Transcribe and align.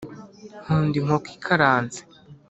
nkunda 0.63 0.95
inkoko 0.99 1.27
ikaranze 1.37 1.99